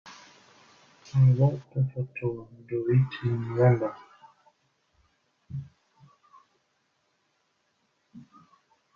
I 1.13 1.31
would 1.37 1.61
prefer 1.69 2.07
to 2.21 2.47
do 2.67 2.85
it 2.89 3.23
in 3.27 3.39
November. 3.53 3.95